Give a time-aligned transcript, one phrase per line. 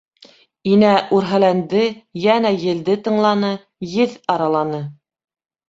[0.69, 1.83] Инә үрһәләнде,
[2.23, 3.53] йәнә елде тыңланы,
[3.95, 4.85] еҫ араланы.